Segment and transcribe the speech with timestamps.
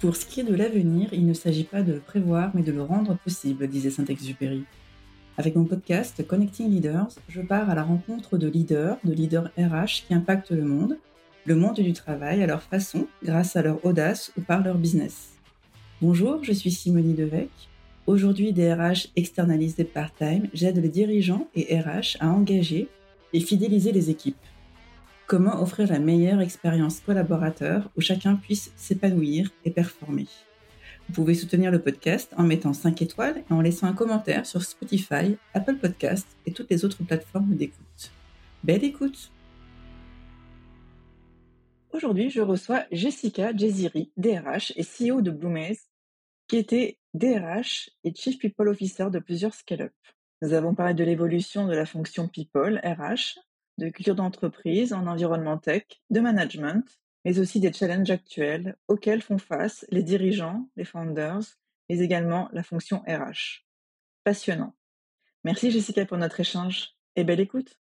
[0.00, 2.70] Pour ce qui est de l'avenir, il ne s'agit pas de le prévoir, mais de
[2.70, 4.62] le rendre possible, disait Saint-Exupéry.
[5.36, 10.06] Avec mon podcast Connecting Leaders, je pars à la rencontre de leaders, de leaders RH
[10.06, 10.98] qui impactent le monde,
[11.46, 15.30] le monde du travail à leur façon, grâce à leur audace ou par leur business.
[16.00, 17.50] Bonjour, je suis Simonie Devec.
[18.06, 22.86] Aujourd'hui, DRH externalisés part-time, j'aide les dirigeants et RH à engager
[23.32, 24.36] et fidéliser les équipes.
[25.28, 30.26] Comment offrir la meilleure expérience collaborateur où chacun puisse s'épanouir et performer
[31.06, 34.62] Vous pouvez soutenir le podcast en mettant 5 étoiles et en laissant un commentaire sur
[34.62, 38.10] Spotify, Apple Podcasts et toutes les autres plateformes d'écoute.
[38.64, 39.30] Belle écoute
[41.92, 45.90] Aujourd'hui, je reçois Jessica Jeziri, DRH et CEO de Bloomaze,
[46.46, 49.92] qui était DRH et Chief People Officer de plusieurs scale-up.
[50.40, 53.38] Nous avons parlé de l'évolution de la fonction People, RH,
[53.78, 56.84] de culture d'entreprise en environnement tech, de management,
[57.24, 61.44] mais aussi des challenges actuels auxquels font face les dirigeants, les founders,
[61.88, 63.64] mais également la fonction RH.
[64.24, 64.74] Passionnant.
[65.44, 67.78] Merci Jessica pour notre échange et belle écoute.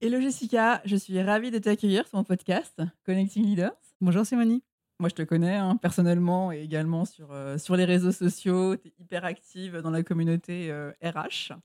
[0.00, 3.76] Hello Jessica, je suis ravie de t'accueillir sur mon podcast Connecting Leaders.
[4.00, 4.62] Bonjour Simonie.
[5.00, 8.76] Moi, je te connais hein, personnellement et également sur, euh, sur les réseaux sociaux.
[8.76, 11.52] Tu es hyper active dans la communauté RH.
[11.52, 11.56] Euh,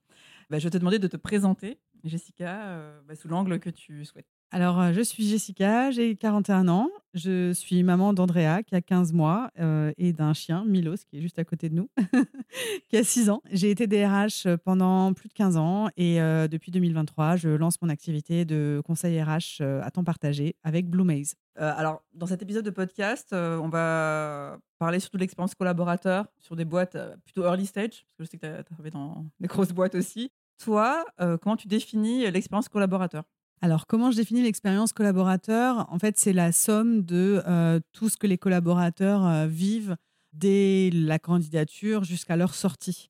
[0.50, 4.06] bah, je vais te demander de te présenter Jessica, euh, bah, sous l'angle que tu
[4.06, 4.28] souhaites.
[4.52, 6.90] Alors, euh, je suis Jessica, j'ai 41 ans.
[7.14, 11.22] Je suis maman d'Andrea, qui a 15 mois, euh, et d'un chien, Milos, qui est
[11.22, 11.90] juste à côté de nous,
[12.90, 13.42] qui a 6 ans.
[13.52, 18.46] J'ai été DRH pendant plus de 15 ans et depuis 2023, je lance mon activité
[18.46, 21.36] de conseil RH à temps partagé avec Blue Maze.
[21.56, 26.66] alors, dans cet épisode de podcast, on va parler surtout de l'expérience collaborateur sur des
[26.66, 29.72] boîtes plutôt early stage, parce que je sais que tu as travaillé dans des grosses
[29.72, 30.32] boîtes aussi.
[30.58, 33.24] Toi, euh, comment tu définis l'expérience collaborateur?
[33.62, 35.88] Alors, comment je définis l'expérience collaborateur?
[35.92, 39.96] En fait, c'est la somme de euh, tout ce que les collaborateurs euh, vivent
[40.34, 43.10] dès la candidature jusqu'à leur sortie.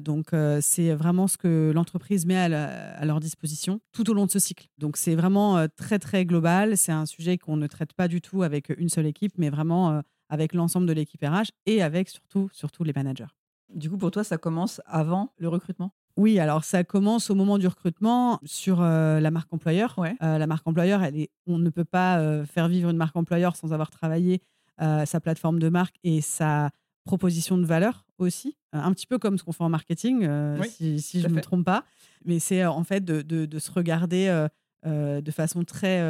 [0.00, 0.28] donc,
[0.62, 4.68] c'est vraiment ce que l'entreprise met à, leur disposition tout au long de ce cycle.
[4.78, 6.78] Donc, c'est vraiment très, très global.
[6.78, 10.02] C'est un sujet qu'on ne traite pas du tout avec une seule équipe, mais vraiment
[10.30, 13.34] avec l'ensemble de l'équipe RH et avec surtout, surtout les managers.
[13.74, 15.92] Du coup, pour toi, ça commence avant le recrutement?
[16.16, 19.96] Oui, alors ça commence au moment du recrutement sur euh, la marque employeur.
[19.98, 23.16] Euh, la marque employeur, elle est, on ne peut pas euh, faire vivre une marque
[23.16, 24.42] employeur sans avoir travaillé
[25.04, 26.70] sa plateforme de marque et sa
[27.04, 30.26] proposition de valeur aussi, un petit peu comme ce qu'on fait en marketing,
[30.64, 31.84] si, je ne me trompe pas.
[32.24, 34.46] Mais c'est en fait de, de, se regarder
[34.86, 36.00] de façon très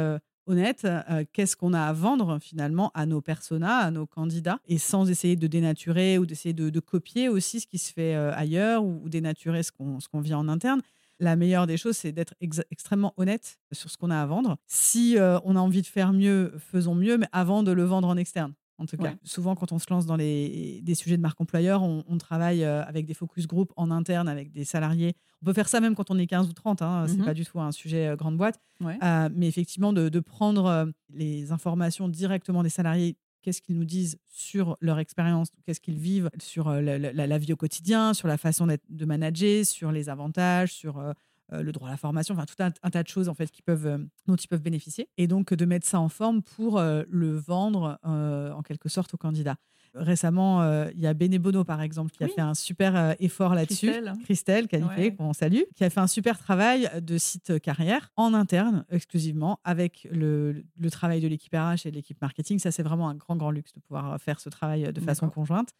[0.51, 4.77] honnête, euh, qu'est-ce qu'on a à vendre finalement à nos personas, à nos candidats, et
[4.77, 8.83] sans essayer de dénaturer ou d'essayer de, copier aussi ce qui se fait euh, ailleurs
[8.83, 10.81] ou, dénaturer ce qu'on qu'on vit en interne.
[11.19, 14.57] La meilleure des choses, c'est d'être extrêmement honnête sur ce qu'on a à vendre.
[14.65, 18.07] Si euh, on a envie de faire mieux, faisons mieux, mais avant de le vendre
[18.07, 19.13] en externe en tout cas.
[19.23, 22.83] Souvent, quand on se lance dans les, des sujets de marque employeur, on, travaille euh,
[22.83, 25.15] avec des focus group en interne, avec des salariés.
[25.41, 27.25] On peut faire ça même quand on est 15 ou 30, hein, c'est mhm.
[27.25, 28.59] pas du tout un sujet euh, grande boîte.
[28.83, 34.77] Euh, mais effectivement, de, prendre les informations directement des salariés qu'est-ce qu'ils nous disent sur
[34.81, 39.65] leur expérience, qu'est-ce qu'ils vivent sur la, vie au quotidien, sur la façon de manager,
[39.65, 41.13] sur les avantages, sur euh,
[41.51, 43.85] le droit à la formation, enfin tout un, tas de choses en fait qui peuvent,
[43.85, 43.97] euh,
[44.27, 45.09] dont ils peuvent bénéficier.
[45.17, 49.17] Et donc de mettre ça en forme pour euh, le vendre en quelque sorte aux
[49.17, 49.55] candidats.
[49.93, 53.87] Récemment, il y a Benebono, par exemple, qui a fait un super effort là-dessus.
[53.87, 58.33] Christelle, Christelle Qualifié, qu'on salue, qui a fait un super travail de site carrière en
[58.33, 62.59] interne, exclusivement, avec le, travail de l'équipe RH et de l'équipe marketing.
[62.59, 65.73] Ça, c'est vraiment un grand, grand luxe de pouvoir faire ce travail de façon conjointe.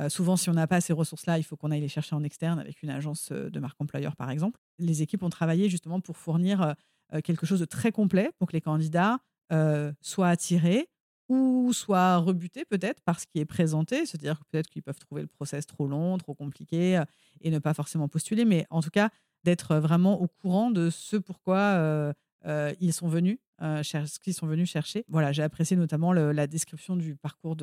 [0.00, 2.22] Euh, souvent, si on n'a pas ces ressources-là, il faut qu'on aille les chercher en
[2.22, 4.60] externe avec une agence euh, de marque employeur, par exemple.
[4.78, 6.74] Les équipes ont travaillé justement pour fournir
[7.14, 9.18] euh, quelque chose de très complet pour que les candidats
[10.02, 10.90] soient attirés
[11.30, 15.26] ou soient rebutés peut-être par ce qui est présenté, c'est-à-dire peut-être qu'ils peuvent trouver le
[15.26, 17.02] process trop long, trop compliqué
[17.40, 19.08] et ne pas forcément postuler, mais en tout cas
[19.44, 22.12] d'être vraiment au courant de ce pourquoi
[22.44, 23.38] ils sont venus,
[24.66, 25.06] chercher.
[25.08, 27.56] Voilà, j'ai apprécié notamment la description du parcours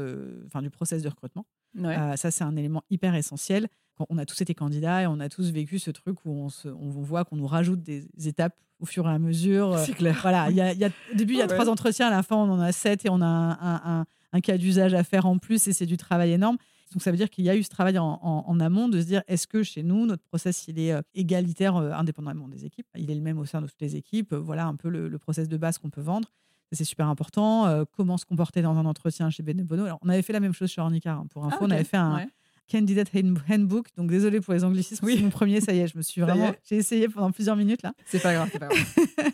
[0.48, 1.46] enfin du process de recrutement.
[1.78, 3.68] Euh, ça, c'est un élément hyper essentiel.
[4.10, 6.68] on a tous été candidats et on a tous vécu ce truc où on, se,
[6.68, 9.74] on voit qu'on nous rajoute des étapes au fur et à mesure.
[9.74, 10.18] Euh, c'est clair.
[10.22, 12.60] Voilà, y a, au début, il y a trois entretiens, à la fin, on en
[12.60, 15.86] a sept et on a un, un, cas d'usage à faire en plus et c'est
[15.86, 16.58] du travail énorme.
[16.94, 19.22] Donc, ça veut dire qu'il y a eu ce travail en, amont de se dire
[19.28, 22.88] est-ce que chez nous, notre process, il est euh, égalitaire indépendamment des équipes?
[22.96, 24.34] Il est le même au sein de toutes les équipes.
[24.34, 26.32] Voilà un peu le, le process de base qu'on peut vendre
[26.76, 27.66] c'est super important.
[27.66, 30.54] Euh, comment se comporter dans un entretien chez Benebono Alors, on avait fait la même
[30.54, 31.14] chose chez Ornica.
[31.14, 32.28] Hein, pour info, ah, on avait fait un,
[32.72, 33.10] Candidate
[33.50, 33.88] Handbook.
[33.96, 35.16] Donc désolé pour les anglicismes, oui.
[35.18, 36.54] c'est mon premier, ça y est, je me suis vraiment.
[36.68, 37.94] J'ai essayé pendant plusieurs minutes là.
[38.06, 38.86] C'est pas grave, c'est pas grave.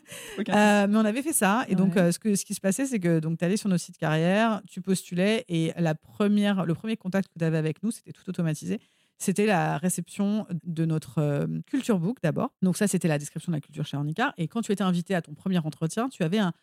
[0.50, 1.66] Euh, mais on avait fait ça.
[1.70, 3.78] Et donc, euh, ce, que, ce qui se passait, c'est que tu allais sur nos
[3.78, 7.92] sites carrière, tu postulais et la première, le premier contact que tu avais avec nous,
[7.92, 8.80] c'était tout automatisé
[9.18, 12.56] c'était la réception de notre culture book d'abord.
[12.64, 14.34] Donc ça, c'était la description de la culture chez Ornica.
[14.38, 16.54] Et quand tu étais invité à ton premier entretien, tu avais un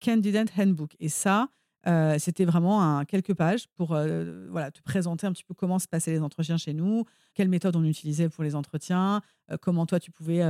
[0.00, 0.96] candidate handbook.
[1.00, 1.48] Et ça,
[1.86, 5.78] euh, c'était vraiment un, quelques pages pour euh, voilà, te présenter un petit peu comment
[5.78, 7.04] se passaient les entretiens chez nous,
[7.34, 9.22] quelles méthodes on utilisait pour les entretiens,
[9.62, 10.42] comment toi tu pouvais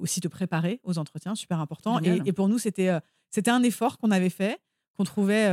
[0.00, 2.00] aussi te préparer aux entretiens, super important.
[2.00, 2.96] Et, et, pour nous, c'était
[3.30, 4.58] c'était un effort qu'on avait fait,
[4.96, 5.50] qu'on trouvait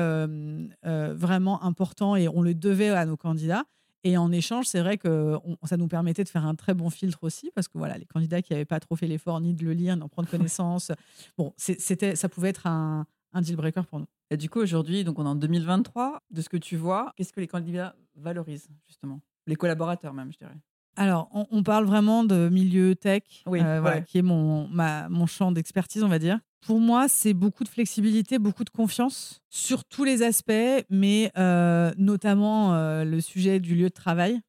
[0.83, 3.65] vraiment important et on le devait à nos candidats.
[4.05, 7.23] Et en échange, c'est vrai que ça nous permettait de faire un très bon filtre
[7.23, 9.73] aussi, parce que voilà, les candidats qui n'avaient pas trop fait l'effort ni de le
[9.73, 10.91] lire, ni d'en prendre connaissance,
[11.39, 14.07] bon, c'était, ça pouvait être un, un deal breaker pour nous.
[14.31, 17.33] Et du coup, aujourd'hui, donc on est en 2023, de ce que tu vois, qu'est-ce
[17.33, 19.19] que les candidats valorisent, justement?
[19.45, 20.57] Les collaborateurs même, je dirais.
[20.97, 26.03] Alors, on, parle vraiment de milieu tech, euh, qui est mon, ma, mon champ d'expertise,
[26.03, 26.39] on va dire.
[26.61, 31.91] Pour moi, c'est beaucoup de flexibilité, beaucoup de confiance sur tous les aspects, mais euh,
[31.97, 34.39] notamment euh, le sujet du lieu de travail.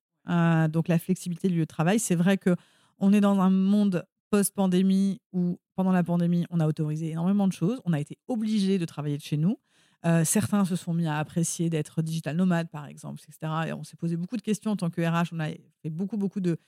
[0.68, 1.98] donc, la flexibilité du lieu de travail.
[1.98, 2.54] C'est vrai que
[3.00, 7.52] on est dans un monde post-pandémie où, pendant la pandémie, on a autorisé énormément de
[7.52, 7.80] choses.
[7.84, 9.58] On a été obligé de travailler de chez nous.
[10.04, 13.52] Euh, certains se sont mis à apprécier d'être digital nomade, par exemple, etc.
[13.68, 15.30] Et on s'est posé beaucoup de questions en tant que RH.
[15.32, 15.48] On a
[15.82, 16.58] fait beaucoup, beaucoup de,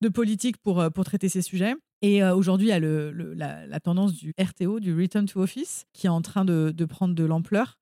[0.00, 1.74] de politique pour, euh, pour traiter ces sujets.
[2.02, 5.86] Et euh, aujourd'hui, il y a le, la, tendance du RTO, du Return to Office,
[5.92, 7.78] qui est en train de, de prendre de l'ampleur.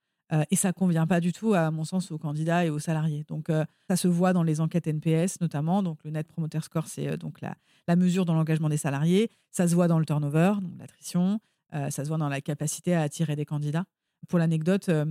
[0.51, 3.25] Et ça convient pas du tout, à mon sens, aux candidats et aux salariés.
[3.29, 3.49] Donc,
[3.89, 5.83] ça se voit dans les enquêtes NPS, notamment.
[5.83, 7.57] Donc, le Net Promoter Score, c'est donc la,
[7.97, 9.31] mesure dans l'engagement des salariés.
[9.51, 11.41] Ça se voit dans le turnover, donc l'attrition.
[11.73, 13.85] ça se voit dans la capacité à attirer des candidats.
[14.29, 15.05] Pour l'anecdote, euh,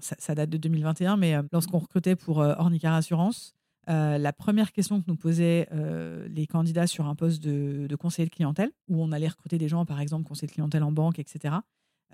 [0.00, 3.54] ça, date de 2021, mais euh, lorsqu'on recrutait pour euh, Ornicar Assurance,
[3.86, 5.68] la première question que nous posaient
[6.30, 9.84] les candidats sur un poste de, conseiller de clientèle, où on allait recruter des gens,
[9.84, 11.56] par exemple, conseiller de clientèle en banque, etc.,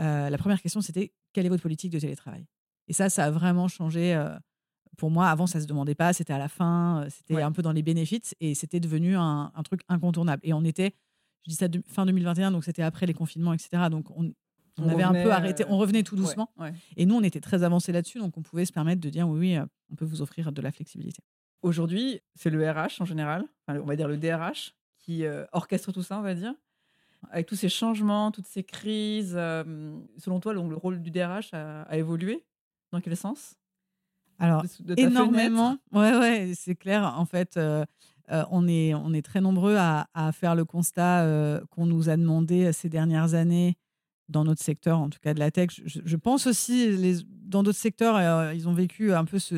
[0.01, 2.47] la première question, c'était quelle est votre politique de télétravail?
[2.89, 4.21] Et ça, ça a vraiment changé.
[4.97, 7.63] pour moi, avant, ça ne se demandait pas, c'était à la fin, c'était un peu
[7.63, 10.41] dans les bénéfices, et c'était devenu un, un, truc incontournable.
[10.45, 10.95] Et on était,
[11.45, 13.85] je dis ça de, fin 2021, donc c'était après les confinements, etc.
[13.91, 14.33] Donc on,
[14.79, 16.53] on, avait un peu arrêté, on revenait tout doucement.
[16.97, 19.39] Et nous, on était très avancés là-dessus, donc on pouvait se permettre de dire oui,
[19.39, 21.23] oui, euh, on peut vous offrir de la flexibilité.
[21.63, 26.03] Aujourd'hui, c'est le RH en général, on va dire le DRH, qui euh, orchestre tout
[26.03, 26.55] ça, on va dire.
[27.31, 31.97] Avec tous ces changements, toutes ces crises, euh, selon toi, le rôle du DRH a,
[31.97, 32.45] évolué?
[32.93, 33.55] Dans quel sens?
[34.39, 34.65] Alors,
[34.97, 35.77] énormément.
[35.93, 37.05] Ouais, ouais, c'est clair.
[37.17, 37.61] En fait,
[38.29, 42.73] on, est, on est très nombreux à, à faire le constat qu'on nous a demandé
[42.73, 43.77] ces dernières années
[44.31, 45.81] dans notre secteur, en tout cas de la tech.
[45.85, 49.57] Je, pense aussi, les, dans d'autres secteurs, euh, ils ont vécu un peu ce,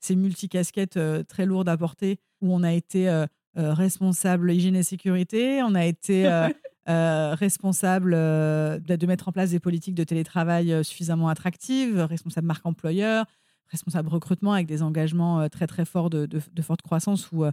[0.00, 4.82] ces multicasquettes euh, très lourdes à porter, où on a été euh, responsable hygiène et
[4.82, 6.24] sécurité, on a été
[6.86, 13.26] responsable de, mettre en place des politiques de télétravail suffisamment attractives, responsable marque employeur,
[13.68, 17.44] responsable recrutement avec des engagements très très forts de, forte croissance où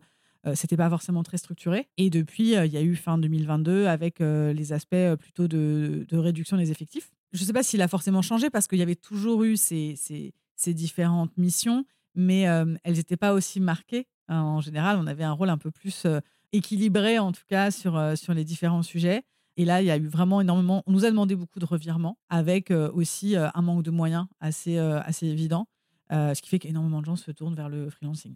[0.48, 1.88] euh, c'était pas forcément très structuré.
[1.98, 6.06] Et depuis, euh, il y a eu fin 2022 avec euh, les aspects plutôt de,
[6.12, 7.12] réduction des effectifs.
[7.32, 9.96] Je ne sais pas s'il a forcément changé parce qu'il y avait toujours eu ces,
[9.96, 11.86] ces, différentes missions,
[12.16, 14.06] mais elles n'étaient pas aussi marquées.
[14.28, 16.06] En général, on avait un rôle un peu plus
[16.54, 19.24] équilibré, en tout cas, sur, sur les différents sujets.
[19.58, 20.84] Et là, il y a eu vraiment énormément.
[20.88, 25.28] On nous a demandé beaucoup de revirements, avec aussi un manque de moyens assez, assez
[25.28, 25.68] évident,
[26.10, 28.36] ce qui fait qu'énormément de gens se tournent vers le freelancing.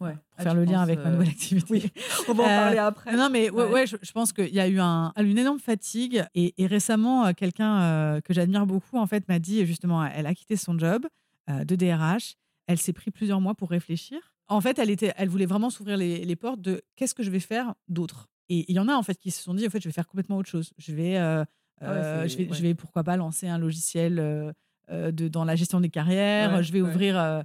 [0.00, 0.12] Ouais.
[0.12, 1.66] Pour ah, faire le lien avec ma nouvelle euh, activité.
[1.70, 1.92] Oui.
[2.28, 3.16] On va en parler euh, après.
[3.16, 6.24] Non, mais ouais, ouais je, pense qu'il y a eu un, une énorme fatigue.
[6.34, 10.56] Et, récemment, euh, quelqu'un que j'admire beaucoup, en fait, m'a dit justement, elle a quitté
[10.56, 11.06] son job
[11.48, 12.34] de DRH.
[12.66, 14.18] Elle s'est pris plusieurs mois pour réfléchir.
[14.48, 17.30] En fait, elle, était, elle voulait vraiment s'ouvrir les, les, portes de qu'est-ce que je
[17.30, 18.28] vais faire d'autre.
[18.48, 19.92] Et il y en a, en fait, qui se sont dit, en fait, je vais
[19.92, 20.72] faire complètement autre chose.
[20.78, 21.46] Je vais, ah
[21.80, 24.54] je, vais je vais, pourquoi pas, lancer un logiciel
[24.90, 26.62] euh, de, dans la gestion des carrières.
[26.62, 27.42] je vais ouvrir, euh,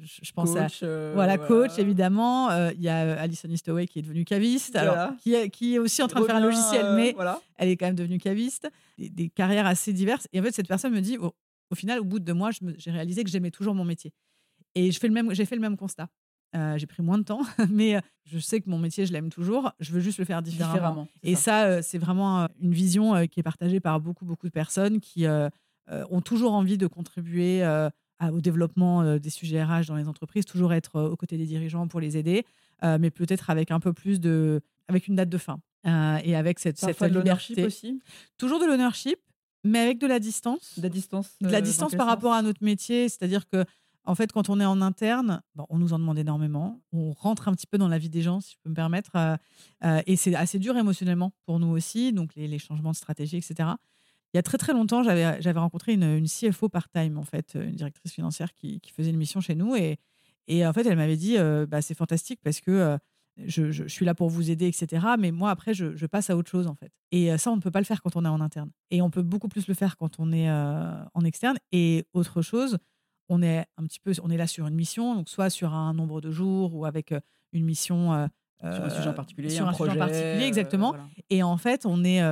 [0.00, 2.50] je, pense à euh, voilà, coach évidemment.
[2.70, 6.02] Il y a Alison Eastaway qui est devenue caviste, alors, qui, est, qui est aussi
[6.02, 7.14] en train de faire un logiciel, mais
[7.56, 8.70] elle est quand même devenue caviste.
[8.96, 10.28] Des, carrières assez diverses.
[10.32, 12.90] Et en fait, cette personne me dit, au final, au bout de deux mois, j'ai
[12.90, 14.14] réalisé que j'aimais toujours mon métier.
[14.74, 16.08] Et je fais le même, j'ai fait le même constat.
[16.54, 19.72] J'ai pris moins de temps, mais je sais que mon métier, je l'aime toujours.
[19.80, 21.08] Je veux juste le faire différemment.
[21.22, 25.26] et ça, c'est vraiment une vision qui est partagée par beaucoup, beaucoup de personnes qui
[25.90, 27.88] euh, ont toujours envie de contribuer euh,
[28.20, 31.88] au développement euh, des sujets RH dans les entreprises, toujours être aux côtés des dirigeants
[31.88, 32.44] pour les aider,
[32.82, 36.78] mais peut-être avec un peu plus de, avec une date de fin et avec cette,
[36.78, 38.00] cette de l'ownership aussi.
[38.36, 39.18] Toujours de l'ownership,
[39.64, 40.74] mais avec de la distance.
[40.76, 41.36] De la distance.
[41.40, 43.64] De la distance par rapport à notre métier, c'est-à-dire que
[44.08, 46.80] En fait, quand on est en interne, on nous en demande énormément.
[46.92, 49.10] On rentre un petit peu dans la vie des gens, si je peux me permettre.
[49.16, 49.36] Euh,
[49.84, 53.68] euh, et c'est assez dur émotionnellement pour nous aussi, donc les, changements de stratégie, etc.
[54.32, 58.12] Il y a très très longtemps, j'avais rencontré une, CFO part-time, en fait, une directrice
[58.12, 59.76] financière qui, faisait une mission chez nous.
[59.76, 59.98] Et,
[60.66, 61.36] en fait, elle m'avait dit
[61.68, 62.98] bah, c'est fantastique parce que
[63.36, 65.04] je, suis là pour vous aider, etc.
[65.18, 66.92] Mais moi, après, je, passe à autre chose, en fait.
[67.12, 68.70] Et ça, on ne peut pas le faire quand on est en interne.
[68.90, 71.58] Et on peut beaucoup plus le faire quand on est en externe.
[71.72, 72.78] Et autre chose,
[73.28, 75.94] on est un petit peu, on est là sur une mission, donc soit sur un
[75.94, 77.14] nombre de jours ou avec
[77.52, 78.28] une mission.
[78.60, 80.94] sur un sujet en particulier, sur un, projet, sujet en particulier, exactement.
[81.30, 82.22] Et en fait, on est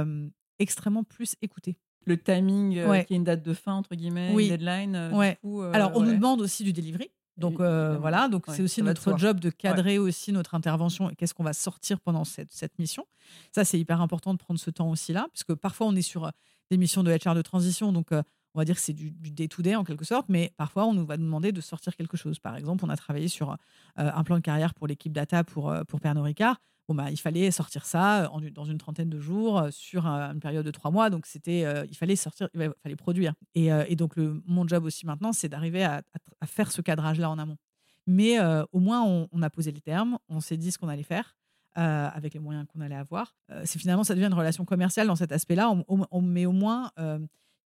[0.59, 1.77] extrêmement plus écouté
[2.07, 4.95] le timing, qui est une date de fin, entre guillemets, une deadline.
[4.95, 7.11] Alors, on nous demande aussi du delivery.
[7.37, 11.45] Donc voilà, donc c'est aussi notre job de cadrer aussi notre intervention et qu'est-ce qu'on
[11.45, 13.05] va sortir pendant cette, cette mission.
[13.53, 16.31] Ça, c'est hyper important de prendre ce temps aussi là, puisque parfois on est sur
[16.71, 18.11] des missions de HR de transition, donc
[18.57, 21.19] on va dire que c'est du day-to-day en quelque sorte, mais parfois on nous va
[21.19, 22.39] demander de sortir quelque chose.
[22.39, 23.55] Par exemple, on a travaillé sur
[23.97, 26.57] un plan de carrière pour l'équipe data pour, pour Pernod Ricard.
[26.89, 30.65] Bon, bah, il fallait sortir ça en, dans une trentaine de jours sur une période
[30.65, 31.11] de trois mois.
[31.11, 33.35] Donc, c'était, il fallait sortir, il fallait produire.
[33.55, 36.03] Et, donc, le, mon job aussi maintenant, c'est d'arriver à,
[36.47, 37.59] faire ce cadrage-là en amont.
[38.07, 38.39] Mais
[38.73, 41.37] au moins, on, a posé les termes, on s'est dit ce qu'on allait faire.
[41.75, 43.35] avec les moyens qu'on allait avoir.
[43.65, 45.75] c'est finalement, ça devient une relation commerciale dans cet aspect-là,
[46.23, 46.91] mais au moins,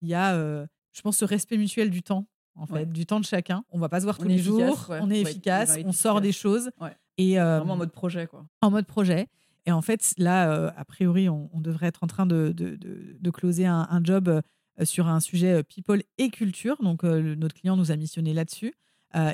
[0.03, 3.25] il y a, je pense, ce respect mutuel du temps en fait, du temps de
[3.25, 3.65] chacun.
[3.71, 6.71] On va pas se voir tous les jours, on est efficace, on sort des choses.
[7.19, 8.47] Et, Vraiment en mode projet, quoi.
[8.61, 9.29] En mode projet.
[9.67, 13.67] Et en fait, là, a priori, on, devrait être en train de, de, de, closer
[13.67, 14.41] un, job
[14.85, 16.77] sur un sujet people et culture.
[16.83, 18.75] Donc, notre client nous a missionné là-dessus.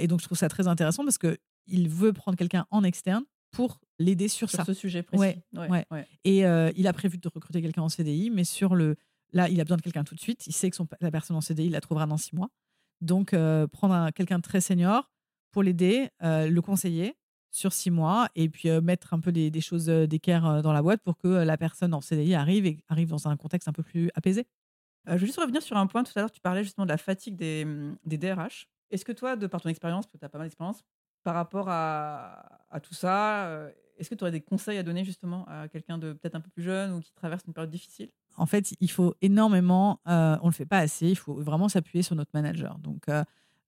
[0.00, 3.80] et donc, je trouve ça très intéressant parce qu'il veut prendre quelqu'un en externe pour
[3.98, 4.64] l'aider sur, sur ça.
[4.64, 5.38] ce sujet précis.
[5.54, 5.86] Ouais,
[6.25, 6.40] Et
[6.76, 8.96] il a prévu de recruter quelqu'un en CDI, mais sur le.
[9.33, 10.47] Là, il a besoin de quelqu'un tout de suite.
[10.47, 12.50] Il sait que la personne en CDI, il la trouvera dans six mois.
[13.00, 15.11] Donc, euh, prendre quelqu'un très senior
[15.52, 17.16] pour l'aider, euh, le conseiller
[17.50, 21.00] sur six mois et puis euh, mettre un peu des, choses d'équerre dans la boîte
[21.02, 24.11] pour que la personne en CDI arrive et arrive dans un contexte un peu plus
[24.14, 24.47] apaisé.
[25.06, 26.04] je veux juste revenir sur un point.
[26.04, 28.68] Tout à l'heure, tu parlais justement de la fatigue des, mmh, des DRH.
[28.90, 30.83] Est-ce que toi, de par ton expérience, parce que tu as pas mal d'expérience,
[31.25, 33.68] par rapport à tout ça,
[33.99, 36.50] est-ce que tu aurais des conseils à donner justement à quelqu'un de peut-être un peu
[36.50, 38.11] plus jeune ou qui traverse une période difficile?
[38.36, 41.68] En fait, il faut énormément, euh, on ne le fait pas assez, il faut vraiment
[41.68, 42.78] s'appuyer sur notre manager.
[42.78, 43.24] Donc, euh,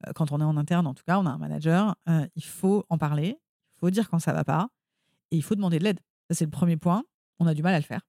[0.07, 1.97] euh, quand on est en interne, en tout cas, on a un manager,
[2.37, 3.39] il faut en parler,
[3.77, 4.69] il faut dire quand ça ne va pas
[5.31, 6.01] et il faut demander de l'aide.
[6.29, 7.05] Ça, c'est le premier point.
[7.39, 8.03] On a du mal à le faire.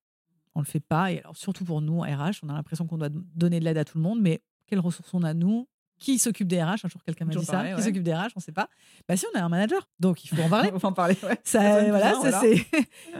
[0.55, 1.11] On ne le fait pas.
[1.11, 3.85] Et alors, surtout pour nous, RH, on a l'impression qu'on doit donner de l'aide à
[3.85, 5.67] tout le monde, mais quelles ressources on a, nous?
[5.99, 7.75] Qui s'occupe des RH Un jour, quelqu'un m'a dit ça.
[7.75, 8.69] Qui s'occupe des RH On ne sait pas.
[9.07, 9.87] Bah, si, on a un manager.
[9.99, 10.69] Donc, il faut en parler.
[10.73, 11.17] il faut en parler.
[11.43, 12.65] Ça, voilà, ça, c'est.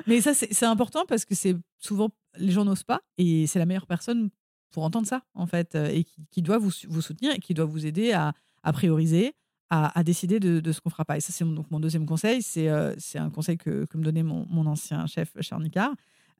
[0.07, 2.09] Mais ça, c'est important parce que c'est souvent.
[2.37, 3.01] Les gens n'osent pas.
[3.17, 4.29] Et c'est la meilleure personne
[4.71, 5.75] pour entendre ça, en fait.
[5.75, 8.33] Euh, et qui, doit vous, vous, soutenir et qui doit vous aider à,
[8.63, 9.33] à prioriser,
[9.69, 11.17] à, à, décider de, ce qu'on fera pas.
[11.17, 12.41] Et ça, c'est donc mon deuxième conseil.
[12.41, 15.67] C'est euh, c'est un conseil que, que me donnait mon, mon ancien chef, Charles.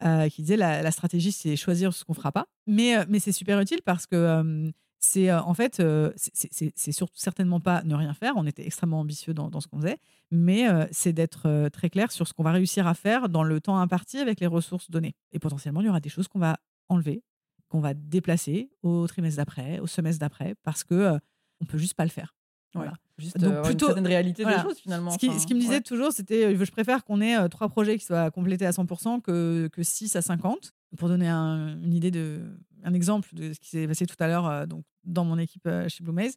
[0.02, 2.46] Euh, qui disait la, la stratégie, c'est choisir ce qu'on fera pas.
[2.68, 5.82] Mais, mais c'est super utile parce que c'est en fait,
[6.16, 8.34] c'est surtout certainement pas ne rien faire.
[8.36, 9.98] On était extrêmement ambitieux dans, ce qu'on faisait,
[10.30, 13.78] mais c'est d'être très clair sur ce qu'on va réussir à faire dans le temps
[13.78, 15.16] imparti avec les ressources données.
[15.32, 16.58] Et potentiellement, il y aura des choses qu'on va
[16.90, 17.24] enlever,
[17.70, 21.18] qu'on va déplacer au trimestre d'après, au semestre d'après, parce que
[21.62, 22.36] on peut juste pas le faire.
[22.74, 22.94] Voilà.
[23.18, 25.12] Juste Donc plutôt une réalité des choses finalement.
[25.12, 28.06] Ce qui, ce qui me disait toujours, c'était je préfère qu'on ait trois projets qui
[28.06, 30.74] soient complétés à 100% que, que 6 à 50.
[30.98, 32.42] Pour donner une idée de
[32.84, 35.66] un exemple de ce qui s'est passé tout à l'heure euh, donc dans mon équipe
[35.66, 36.36] euh, chez Blue Maze.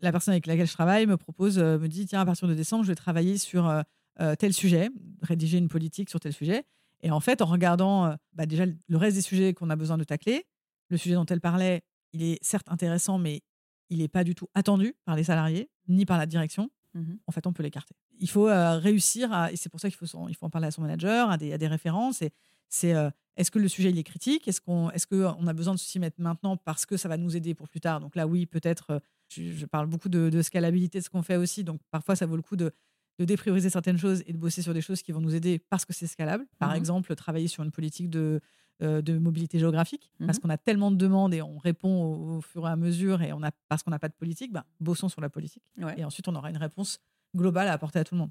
[0.00, 2.54] La personne avec laquelle je travaille me propose, euh, me dit tiens à partir de
[2.54, 3.82] décembre je vais travailler sur
[4.38, 4.90] tel sujet,
[5.22, 6.64] rédiger une politique sur tel sujet.
[7.02, 10.04] Et en fait, en regardant bah, déjà le reste des sujets qu'on a besoin de
[10.04, 10.46] tacler,
[10.88, 11.82] le sujet dont elle parlait,
[12.12, 13.42] il est certes intéressant, mais
[13.90, 16.70] il n'est pas du tout attendu par les salariés ni par la direction.
[16.94, 17.96] Mmh en fait, on peut l'écarter.
[18.20, 20.70] Il faut réussir à, et c'est pour ça qu'il faut, il faut en parler à
[20.70, 22.22] son manager, à des, à des références.
[22.22, 22.30] Et
[22.68, 22.94] c'est
[23.36, 24.46] est-ce que le sujet il est critique?
[24.46, 27.36] Est-ce qu'on est qu'on a besoin de s'y mettre maintenant parce que ça va nous
[27.36, 28.00] aider pour plus tard?
[28.00, 28.90] Donc là, oui, peut-être.
[28.90, 28.98] Euh,
[29.30, 31.64] je, parle beaucoup de, scalabilité de ce qu'on fait aussi.
[31.64, 32.72] Donc parfois, ça vaut le coup de,
[33.18, 35.84] de, déprioriser certaines choses et de bosser sur des choses qui vont nous aider parce
[35.84, 36.46] que c'est scalable.
[36.58, 38.40] Par mmh exemple, travailler sur une politique de,
[38.82, 42.40] euh, de mobilité géographique mmh parce qu'on a tellement de demandes et on répond au,
[42.40, 45.08] fur et à mesure et on a, parce qu'on n'a pas de politique, bah, bossons
[45.08, 45.64] sur la politique.
[45.96, 47.00] Et ensuite, on aura une réponse
[47.34, 48.30] global à apporter à tout le monde.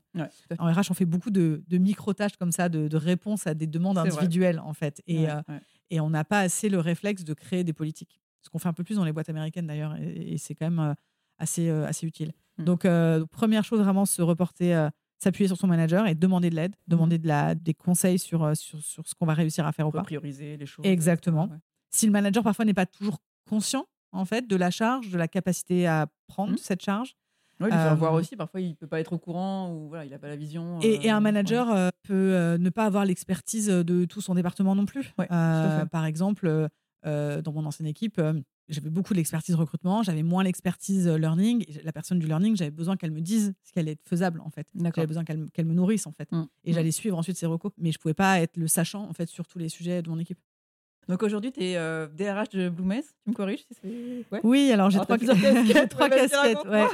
[0.59, 4.59] en RH, on fait beaucoup de, micro-tâches comme ça, de, réponses à des demandes individuelles,
[4.59, 5.01] en fait.
[5.07, 5.41] Et, euh,
[5.89, 8.19] et on n'a pas assez le réflexe de créer des politiques.
[8.41, 10.79] Ce qu'on fait un peu plus dans les boîtes américaines, d'ailleurs, et, c'est quand même
[10.79, 10.93] euh,
[11.37, 12.33] assez, euh, assez utile.
[12.57, 12.65] Hmm.
[12.65, 12.87] Donc,
[13.31, 17.27] première chose, vraiment, se reporter, s'appuyer sur son manager et demander de l'aide, demander de
[17.27, 20.03] la, des conseils sur, sur, sur ce qu'on va réussir à faire ou pas.
[20.03, 20.85] Prioriser les choses.
[20.85, 21.49] Exactement.
[21.89, 25.27] Si le manager, parfois, n'est pas toujours conscient, en fait, de la charge, de la
[25.27, 26.57] capacité à prendre hmm.
[26.57, 27.15] cette charge,
[27.63, 30.19] Oui, faire voir aussi, parfois il peut pas être au courant ou voilà, il n'a
[30.19, 30.79] pas la vision.
[30.81, 35.13] Et, un manager peut ne pas avoir l'expertise de tout son département non plus.
[35.27, 36.67] par exemple,
[37.03, 38.21] dans mon ancienne équipe,
[38.69, 41.65] j'avais beaucoup l'expertise recrutement, j'avais moins l'expertise learning.
[41.83, 44.67] La personne du learning, j'avais besoin qu'elle me dise ce qu'elle est faisable en fait.
[44.95, 46.31] J'avais besoin qu'elle me nourrisse en fait.
[46.31, 46.43] Mmh.
[46.63, 46.73] Et mmh.
[46.73, 47.71] j'allais suivre ensuite ses recos.
[47.77, 50.19] Mais je pouvais pas être le sachant en fait sur tous les sujets de mon
[50.19, 50.39] équipe.
[51.09, 53.65] Donc aujourd'hui, tu es euh, DRH de Bloomes, tu me corriges
[54.43, 55.89] Oui, alors j'ai trois, casquettes.
[55.89, 56.85] trois casquettes ouais.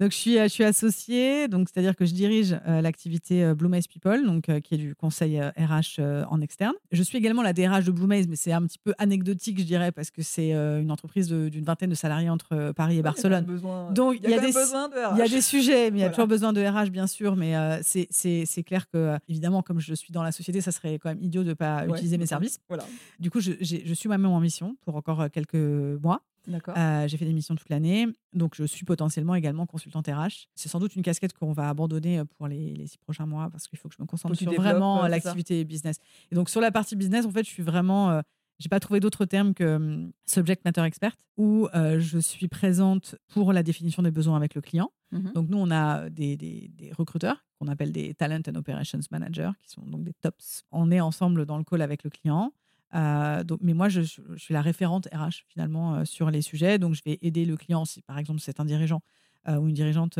[0.00, 4.24] Donc je suis, je suis associée, donc c'est-à-dire que je dirige euh, l'activité euh, People,
[4.24, 6.74] donc qui est du conseil RH en externe.
[6.92, 9.92] Je suis également la DRH de Bloomes, mais c'est un petit peu anecdotique, je dirais,
[9.92, 13.44] parce que c'est une entreprise d'une vingtaine de salariés entre Paris et Barcelone.
[13.92, 16.26] donc il y, a, des, il y a des sujets, mais il y a toujours
[16.26, 17.36] besoin de RH, bien sûr.
[17.36, 21.22] Mais c'est clair que, évidemment, comme je suis dans la société, ça serait quand même
[21.22, 22.60] idiot de ne pas utiliser mes services.
[22.68, 22.84] Voilà.
[23.18, 26.22] Du coup, je, je suis moi-même en mission pour encore euh, quelques mois.
[26.68, 30.48] Euh, j'ai fait des missions toute l'année, donc je suis potentiellement également consultante RH.
[30.54, 33.68] C'est sans doute une casquette qu'on va abandonner euh, pour les, six prochains mois parce
[33.68, 35.98] qu'il faut que je me concentre sur vraiment l'activité business.
[36.32, 38.22] Et donc sur la partie business, en fait, je suis vraiment,
[38.58, 43.52] j'ai pas trouvé d'autre terme que hum, subject matter expert, où je suis présente pour
[43.52, 44.90] la définition des besoins avec le client.
[45.10, 49.00] Mmh donc nous, on a des, des, des recruteurs qu'on appelle des talent and operations
[49.10, 50.64] managers, qui sont donc des tops.
[50.70, 52.52] On est ensemble dans le call avec le client.
[52.94, 56.78] Euh, donc, mais moi, je, suis la référente RH finalement euh, sur les sujets.
[56.78, 59.02] Donc, je vais aider le client si, par exemple, c'est un dirigeant
[59.48, 60.18] euh, ou une dirigeante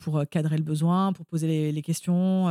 [0.00, 2.46] pour cadrer le besoin, pour poser les, questions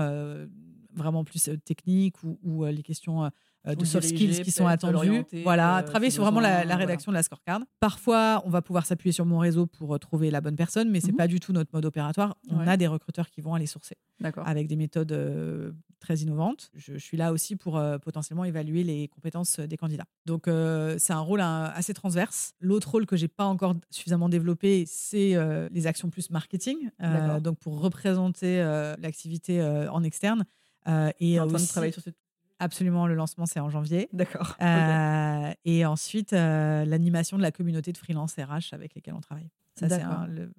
[0.94, 3.30] vraiment plus techniques ou, les questions
[3.75, 5.24] de soft skills qui sont attendus.
[5.43, 7.62] Voilà, euh, travailler sur vraiment la, rédaction de la scorecard.
[7.79, 11.00] Parfois, on va pouvoir s'appuyer sur mon réseau pour euh, trouver la bonne personne, mais
[11.00, 11.17] c'est n'est mhm.
[11.17, 12.38] pas du tout notre mode opératoire.
[12.50, 13.95] On a des recruteurs qui vont aller sourcer
[14.45, 16.69] avec des méthodes très innovantes.
[16.75, 20.05] Je, suis là aussi pour potentiellement évaluer les compétences des candidats.
[20.25, 20.50] Donc,
[20.97, 22.53] c'est un rôle assez transverse.
[22.59, 25.36] L'autre rôle que j'ai pas encore suffisamment développé, c'est
[25.71, 26.89] les actions plus marketing.
[27.41, 28.57] donc, pour représenter
[29.00, 30.45] l'activité en externe.
[31.19, 32.17] et en train de travailler sur cette
[32.59, 34.09] Absolument, le lancement c'est en janvier.
[34.13, 34.55] D'accord.
[34.61, 39.49] Euh, et ensuite, euh, l'animation de la communauté de freelance RH avec lesquels on travaille.
[39.75, 40.01] Ça, c'est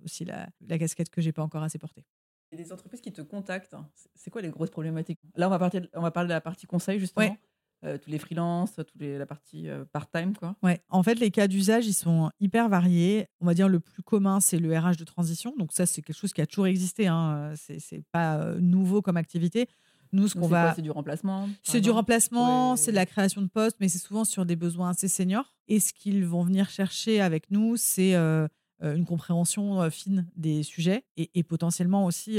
[0.05, 2.05] aussi la, la, casquette que j'ai pas encore assez portée.
[2.53, 5.19] Et des entreprises qui te contactent, hein, c'est quoi les grosses problématiques?
[5.35, 7.37] Là, on va, partir, on va parler de la partie conseil justement.
[7.85, 10.57] Euh, tous les freelances, tous les, la partie part-time quoi.
[10.65, 13.29] Ouais, en fait les cas d'usage ils sont hyper variés.
[13.41, 15.55] On va dire le plus commun c'est le RH de transition.
[15.57, 17.07] Donc ça c'est quelque chose qui a toujours existé.
[17.07, 17.53] Hein.
[17.55, 19.69] C'est pas nouveau comme activité.
[20.13, 20.75] Nous, ce qu'on va.
[20.75, 24.25] C'est du remplacement C'est du remplacement, c'est de la création de postes, mais c'est souvent
[24.25, 25.55] sur des besoins assez seniors.
[25.69, 28.49] Et ce qu'ils vont venir chercher avec nous, c'est euh,
[28.83, 32.39] euh, une compréhension euh, fine des sujets et, potentiellement aussi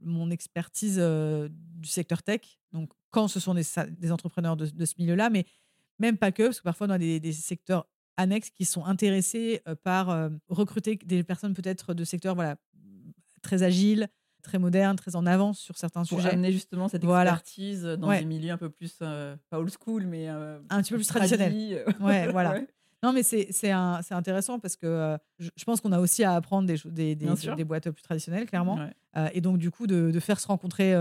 [0.00, 2.58] mon expertise du secteur tech.
[2.72, 3.64] Donc, quand ce sont des,
[3.98, 5.46] des entrepreneurs de, ce milieu-là, mais
[5.98, 9.62] même pas que, parce que parfois on a des, des secteurs annexes qui sont intéressés
[9.84, 12.56] par recruter des personnes peut-être de secteurs voilà,
[13.42, 14.08] très agiles,
[14.42, 16.32] très moderne, très en avance sur certains pour sujets.
[16.32, 20.28] amener justement cette expertise dans des milieux un peu plus, euh, pas old school, mais
[20.28, 21.52] euh, un petit peu plus traditionnel.
[21.54, 22.60] Euh, ouais, voilà.
[23.04, 23.72] Non, mais c'est
[24.12, 27.90] intéressant parce que je, pense qu'on a aussi à apprendre des, des, des, des, boîtes
[27.90, 28.78] plus traditionnelles, clairement.
[29.32, 30.92] et donc, du coup, de, de faire se rencontrer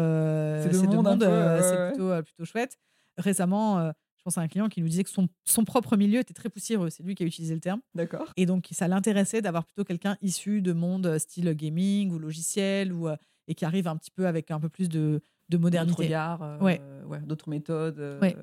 [0.63, 1.23] ces deux mondes,
[1.61, 2.79] c'est plutôt, plutôt chouette.
[3.19, 6.33] Récemment, je pense à un client qui nous disait que son, son propre milieu était
[6.33, 6.89] très poussiéreux.
[6.89, 7.81] C'est lui qui a utilisé le terme.
[7.93, 8.33] D'accord.
[8.35, 13.09] Et donc, ça l'intéressait d'avoir plutôt quelqu'un issu de monde style gaming ou logiciel ou,
[13.51, 16.03] et qui arrive un petit peu avec un peu plus de, de modernité.
[16.03, 16.81] regard, euh, ouais.
[17.25, 18.19] d'autres méthodes.
[18.21, 18.35] ouais.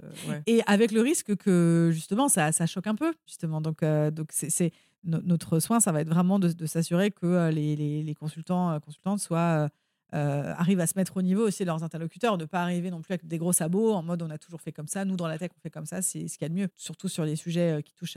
[0.47, 3.61] Et avec le risque que justement ça, ça choque un peu justement.
[3.61, 4.73] Donc donc c'est
[5.05, 9.21] notre soin, ça va être vraiment de, de s'assurer que les, les, les, consultants consultantes
[9.21, 9.69] soient
[10.15, 12.91] euh, arrivent à se mettre au niveau aussi de leurs interlocuteurs, de ne pas arriver
[12.91, 15.17] non plus avec des gros sabots en mode on a toujours fait comme ça, nous
[15.17, 16.69] dans la tech on fait comme ça, c'est ce qu'il y a de mieux.
[16.77, 18.17] Surtout sur les sujets euh, qui touchent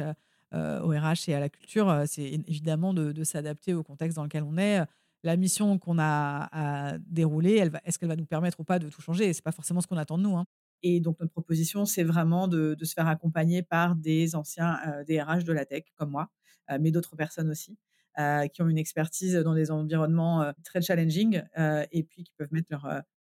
[0.54, 4.44] euh, au RH et à la culture, c'est évidemment de, s'adapter au contexte dans lequel
[4.44, 4.80] on est.
[5.24, 9.02] La mission qu'on a à dérouler, est-ce qu'elle va nous permettre ou pas de tout
[9.02, 9.32] changer?
[9.34, 10.36] C'est pas forcément ce qu'on attend de nous.
[10.36, 10.46] Hein.
[10.84, 15.54] Et donc notre proposition, c'est vraiment de, se faire accompagner par des anciens DRH de
[15.54, 16.30] la tech comme moi,
[16.80, 17.78] mais d'autres personnes aussi.
[18.20, 22.34] Euh, qui ont une expertise dans des environnements euh, très challenging euh, et puis qui
[22.38, 22.76] peuvent mettre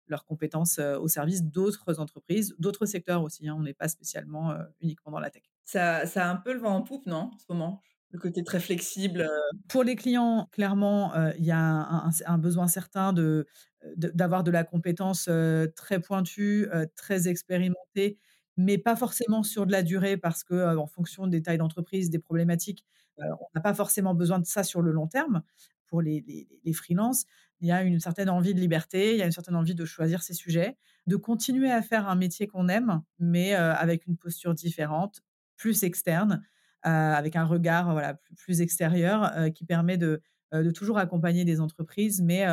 [0.07, 3.47] leurs compétences au service d'autres entreprises, d'autres secteurs aussi.
[3.47, 3.55] Hein.
[3.55, 5.43] On n'est pas spécialement uniquement dans la tech.
[5.63, 7.81] Ça, ça a un peu le vent en poupe, non, en ce moment?
[8.11, 9.29] Le côté très flexible.
[9.67, 13.47] Pour les clients, clairement, il y a un, besoin certain de
[13.95, 15.29] d'avoir de, la compétence
[15.75, 18.17] très pointue, très expérimentée,
[18.57, 22.19] mais pas forcément sur de la durée parce que en fonction des tailles d'entreprise, des
[22.19, 22.83] problématiques,
[23.17, 25.43] on n'a pas forcément besoin de ça sur le long terme
[25.87, 27.25] pour les, les, freelances.
[27.61, 29.85] Il y a une certaine envie de liberté, il y a une certaine envie de
[29.85, 34.53] choisir ses sujets, de continuer à faire un métier qu'on aime, mais avec une posture
[34.53, 35.21] différente,
[35.57, 36.43] plus externe,
[36.83, 40.21] avec un regard voilà, plus, extérieur qui permet de,
[40.53, 42.45] de toujours accompagner des entreprises, mais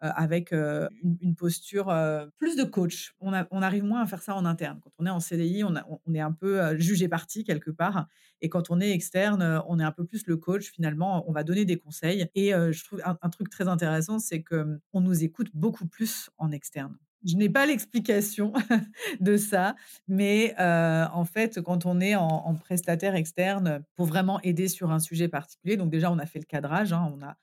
[0.00, 1.94] avec une, posture
[2.38, 3.14] plus de coach.
[3.20, 4.80] On, arrive moins à faire ça en interne.
[4.82, 8.06] Quand on est en CDI, on, est un peu jugé parti quelque part.
[8.40, 10.70] Et quand on est externe, on est un peu plus le coach.
[10.70, 12.28] Finalement, on va donner des conseils.
[12.34, 16.96] Et je trouve un, truc très intéressant, c'est qu'on nous écoute beaucoup plus en externe.
[17.24, 18.52] Je n'ai pas l'explication
[19.20, 19.74] de ça,
[20.08, 25.28] mais en fait, quand on est en, prestataire externe pour vraiment aider sur un sujet
[25.28, 27.36] particulier, donc déjà, on a fait le cadrage, hein, on a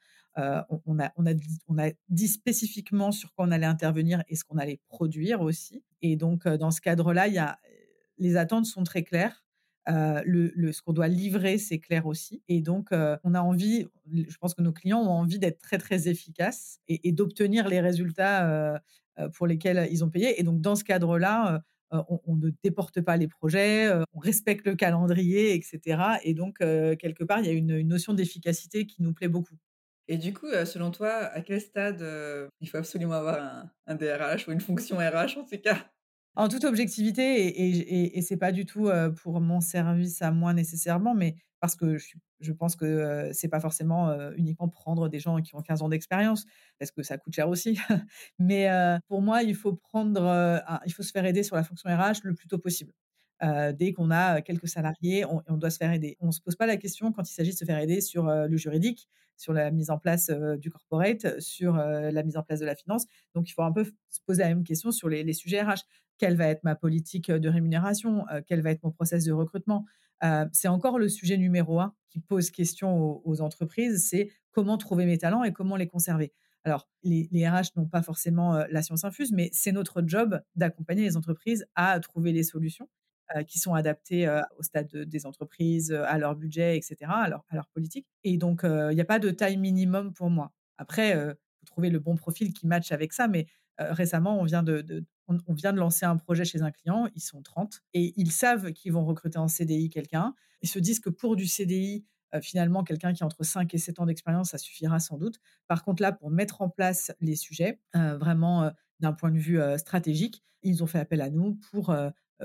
[0.85, 1.33] on, a, on, a,
[1.67, 5.83] on, a, dit spécifiquement sur quoi on allait intervenir et ce qu'on allait produire aussi.
[6.03, 7.57] Et donc, dans ce cadre-là, y a,
[8.17, 9.43] les attentes sont très claires.
[9.87, 12.41] le, ce qu'on doit livrer, c'est clair aussi.
[12.47, 16.07] Et donc, on a envie, je pense que nos clients ont envie d'être très, très
[16.07, 18.81] efficaces et, d'obtenir les résultats
[19.35, 20.39] pour lesquels ils ont payé.
[20.39, 25.53] Et donc, dans ce cadre-là, on, ne déporte pas les projets, on respecte le calendrier,
[25.55, 26.19] etc.
[26.23, 29.55] Et donc, quelque part, il y a une notion d'efficacité qui nous plaît beaucoup.
[30.07, 32.05] Et du coup, selon toi, à quel stade
[32.61, 35.89] il faut absolument avoir un, DRH ou une fonction RH en tout cas?
[36.37, 38.91] En toute objectivité, et, et, c'est pas du tout
[39.23, 44.15] pour mon service à moi nécessairement, mais parce que je, pense que c'est pas forcément
[44.35, 46.45] uniquement prendre des gens qui ont 15 ans d'expérience,
[46.77, 47.79] parce que ça coûte cher aussi.
[48.39, 48.69] mais
[49.07, 52.35] pour moi, il faut prendre, il faut se faire aider sur la fonction RH le
[52.35, 52.93] plus tôt possible.
[53.73, 56.17] dès qu'on a quelques salariés, on, doit se faire aider.
[56.19, 58.27] On ne se pose pas la question quand il s'agit de se faire aider sur
[58.27, 62.65] le juridique, sur la mise en place du corporate, sur la mise en place de
[62.67, 63.07] la finance.
[63.33, 65.81] Donc, il faut un peu se poser la même question sur les, sujets RH.
[66.17, 69.85] Quelle va être ma politique de rémunération Quel va être mon process de recrutement
[70.51, 75.17] C'est encore le sujet numéro un qui pose question aux, entreprises, c'est comment trouver mes
[75.17, 76.33] talents et comment les conserver.
[76.63, 81.17] Alors, les, RH n'ont pas forcément la science infuse, mais c'est notre job d'accompagner les
[81.17, 82.89] entreprises à trouver les solutions.
[83.35, 87.27] Euh, qui sont adaptés euh, au stade des entreprises, euh, à leur budget, etc., à
[87.27, 88.07] leur, politique.
[88.23, 90.53] Et donc, il n'y a pas de taille minimum pour moi.
[90.77, 93.47] Après, trouver le bon profil qui matche avec ça, mais
[93.79, 95.05] récemment, on vient de, de
[95.75, 99.37] lancer un projet chez un client, ils sont 30, et ils savent qu'ils vont recruter
[99.37, 100.33] en CDI quelqu'un.
[100.61, 102.05] Ils se disent que pour du CDI,
[102.41, 105.39] finalement, quelqu'un qui a entre 5 et 7 ans d'expérience, ça suffira sans doute.
[105.67, 110.43] Par contre, là, pour mettre en place les sujets, vraiment d'un point de vue stratégique,
[110.63, 111.95] ils ont fait appel à nous pour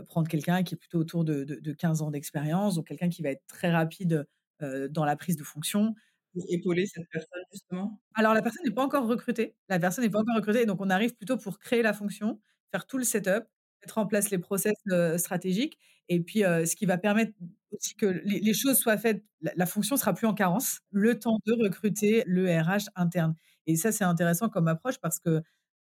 [0.09, 3.47] prendre quelqu'un qui est plutôt autour de, 15 ans d'expérience, ou quelqu'un qui va être
[3.47, 4.27] très rapide
[4.61, 5.95] dans la prise de fonction.
[6.33, 8.01] Pour épauler cette personne, justement?
[8.15, 9.55] Alors, la personne n'est pas encore recrutée.
[9.69, 10.65] La personne n'est pas encore recrutée.
[10.67, 12.41] Donc, on arrive plutôt pour créer la fonction,
[12.71, 13.45] faire tout le setup,
[13.83, 14.75] mettre en place les process
[15.17, 15.79] stratégiques.
[16.09, 17.33] Et puis, ce qui va permettre
[17.71, 21.53] aussi que les, choses soient faites, la, fonction sera plus en carence, le temps de
[21.53, 23.35] recruter le RH interne.
[23.67, 25.43] Et ça, c'est intéressant comme approche parce que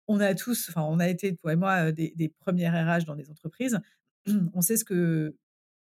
[0.07, 3.15] on a tous, enfin, on a été, toi et moi, des, des premières RH dans
[3.15, 3.79] des entreprises.
[4.53, 5.35] On sait ce que,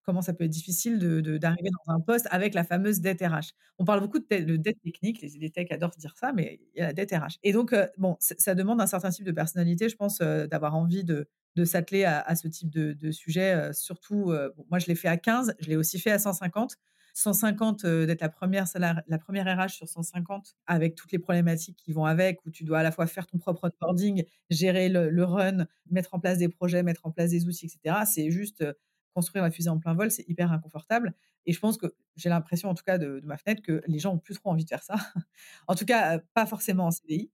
[0.06, 3.54] comment ça peut être difficile d'arriver dans un poste avec la fameuse dette RH.
[3.80, 6.82] On parle beaucoup de, dette technique, les, les techs adorent dire ça, mais il y
[6.82, 7.38] a la dette RH.
[7.44, 11.28] Et donc, bon, ça demande un certain type de personnalité, je pense, d'avoir envie de,
[11.64, 13.74] s'atteler à, ce type de, sujet.
[13.74, 14.34] surtout,
[14.70, 16.78] moi, je l'ai fait à 15, je l'ai aussi fait à 150.
[17.16, 22.06] 150 d'être la première la première RH sur 150 avec toutes les problématiques qui vont
[22.06, 26.14] avec, où tu dois à la fois faire ton propre onboarding, gérer le, run, mettre
[26.14, 28.04] en place des projets, mettre en place des outils, etc.
[28.06, 28.66] C'est juste
[29.16, 31.14] construire la fusée en plein vol, c'est hyper inconfortable.
[31.46, 34.14] Et je pense que j'ai l'impression, en tout cas de, ma fenêtre, que les gens
[34.14, 34.96] ont plus trop envie de faire ça.
[35.68, 37.32] en tout cas, pas forcément en CDI.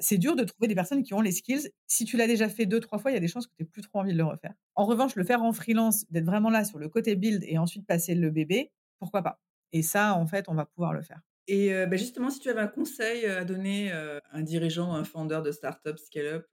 [0.00, 1.70] c'est dur de trouver des personnes qui ont les skills.
[1.86, 3.62] Si tu l'as déjà fait deux, trois fois, il y a des chances que tu
[3.62, 4.54] n'aies plus trop envie de le refaire.
[4.74, 7.86] En revanche, le faire en freelance, d'être vraiment là sur le côté build et ensuite
[7.86, 9.40] passer le bébé, pourquoi pas?
[9.72, 11.20] Et ça, en fait, on va pouvoir le faire.
[11.48, 15.40] Et bah, justement, si tu avais un conseil à donner à un dirigeant, un founder
[15.44, 16.46] de startup, scale-up,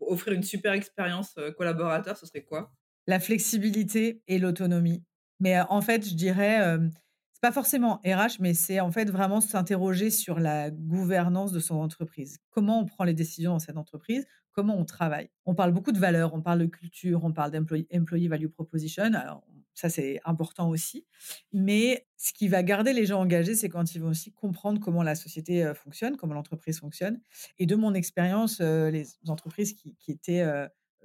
[0.00, 2.72] offrir une super expérience collaborateur, ce serait quoi?
[3.06, 5.04] La flexibilité et l'autonomie.
[5.40, 6.78] Mais en fait, je dirais,
[7.32, 11.74] c'est pas forcément RH, mais c'est en fait vraiment s'interroger sur la gouvernance de son
[11.76, 12.38] entreprise.
[12.50, 14.26] Comment on prend les décisions dans cette entreprise?
[14.52, 15.28] Comment on travaille?
[15.44, 19.02] On parle beaucoup de valeurs, on parle de culture, on parle d'employee value proposition.
[19.02, 21.04] Alors, ça, c'est important aussi.
[21.52, 25.02] Mais ce qui va garder les gens engagés, c'est quand ils vont aussi comprendre comment
[25.02, 27.20] la société fonctionne, comment l'entreprise fonctionne.
[27.58, 30.46] Et de mon expérience, les entreprises qui, étaient,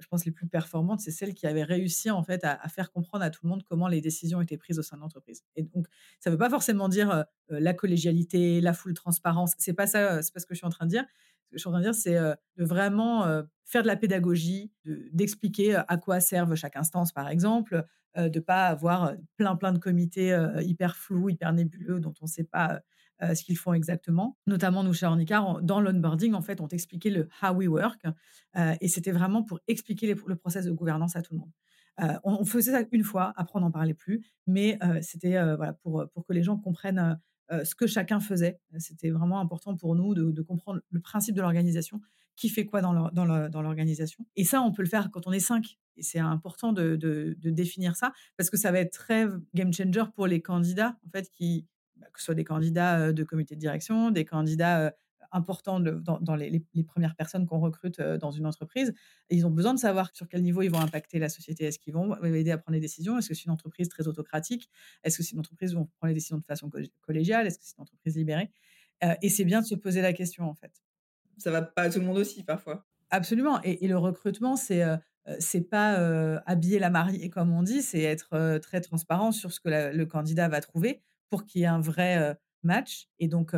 [0.00, 3.24] je pense, les plus performantes, c'est celles qui avaient réussi en fait à, faire comprendre
[3.24, 5.42] à tout le monde comment les décisions étaient prises au sein de l'entreprise.
[5.56, 5.86] Et donc,
[6.18, 9.54] ça ne veut pas forcément dire la collégialité, la full transparence.
[9.58, 11.04] C'est pas ça, c'est pas ce que je suis en train de dire.
[11.44, 14.72] Ce que je suis en train de dire, c'est de vraiment faire de la pédagogie,
[14.84, 17.84] d'expliquer à quoi servent chaque instance, par exemple,
[18.16, 22.44] de pas avoir plein, plein de comités hyper flous, hyper nébuleux, dont on ne sait
[22.44, 22.80] pas
[23.22, 24.38] ce qu'ils font exactement.
[24.46, 28.02] Notamment, nous, chez Ornicar, dans l'onboarding, en fait, on t'expliquait le how we work.
[28.80, 32.20] et c'était vraiment pour expliquer le process de gouvernance à tout le monde.
[32.24, 36.24] on, faisait ça une fois, après on n'en parlait plus, mais c'était voilà, pour, pour
[36.24, 37.18] que les gens comprennent
[37.64, 38.58] ce que chacun faisait.
[38.78, 42.00] C'était vraiment important pour nous de, comprendre le principe de l'organisation,
[42.36, 44.24] qui fait quoi dans l'organisation.
[44.36, 45.78] Et ça, on peut le faire quand on est cinq.
[45.96, 50.04] Et c'est important de, de, définir ça parce que ça va être très game changer
[50.14, 51.66] pour les candidats, en fait, qui,
[52.12, 54.94] que ce soit des candidats de comité de direction, des candidats
[55.32, 58.92] important dans, les, premières personnes qu'on recrute dans une entreprise.
[59.28, 61.64] ils ont besoin de savoir sur quel niveau ils vont impacter la société.
[61.64, 63.18] Est-ce qu'ils vont aider à prendre les décisions?
[63.18, 64.68] Est-ce que c'est une entreprise très autocratique?
[65.04, 67.46] Est-ce que c'est une entreprise où on prend les décisions de façon collégiale?
[67.46, 68.50] Est-ce que c'est une entreprise libérée?
[69.22, 70.82] Et c'est bien de se poser la question, en fait.
[71.38, 72.86] Ça va pas à tout le monde aussi, parfois.
[73.10, 73.60] Absolument.
[73.62, 74.82] Et, le recrutement, c'est
[75.38, 79.96] c'est pas habiller la mariée, comme on dit, c'est être très transparent sur ce que
[79.96, 83.08] le candidat va trouver pour qu'il y ait un vrai match.
[83.18, 83.52] Et donc,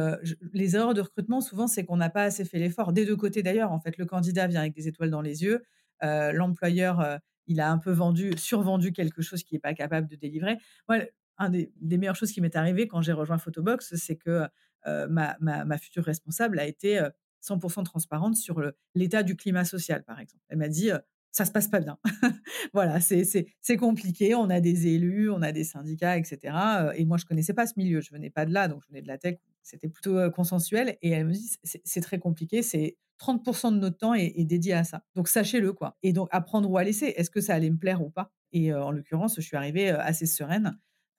[0.53, 3.43] les erreurs de recrutement, souvent, c'est qu'on n'a pas assez fait l'effort, des deux côtés
[3.43, 3.73] d'ailleurs.
[3.73, 5.63] En fait, le candidat vient avec des étoiles dans les yeux,
[6.01, 10.59] l'employeur, il a un peu vendu, survendu quelque chose qu'il n'est pas capable de délivrer.
[10.89, 10.99] Moi,
[11.39, 14.47] un des, meilleures choses qui m'est arrivé quand j'ai rejoint Photobox, c'est que
[14.87, 17.01] ma, ma, future responsable a été
[17.43, 18.63] 100% transparente sur
[18.95, 20.45] l'état du climat social, par exemple.
[20.49, 20.91] Elle m'a dit
[21.33, 21.99] ça se passe pas bien.
[22.75, 24.35] voilà, c'est compliqué.
[24.35, 26.55] On a des élus, on a des syndicats, etc.
[26.95, 28.01] Et moi, je connaissais pas ce milieu.
[28.01, 29.39] Je venais pas de là, donc je venais de la tech.
[29.63, 30.99] C'était plutôt consensuel.
[31.03, 32.63] Et elle me dit, c'est très compliqué.
[32.63, 35.03] C'est 30% de notre temps est, dédié à ça.
[35.15, 35.97] Donc sachez-le quoi.
[36.03, 37.07] Et donc apprendre ou à laisser.
[37.17, 38.31] Est-ce que ça allait me plaire ou pas?
[38.53, 40.79] Et en l'occurrence, je suis arrivée assez sereine.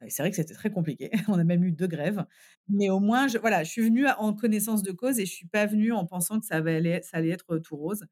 [0.09, 1.11] C'est vrai que c'était très compliqué.
[1.27, 2.25] On a même eu deux grèves.
[2.69, 5.47] Mais au moins, je, voilà, je suis venue en connaissance de cause et je suis
[5.47, 8.05] pas venue en pensant que ça allait, ça allait être tout rose.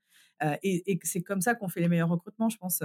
[0.64, 2.84] Et, c'est comme ça qu'on fait les meilleurs recrutements, je pense,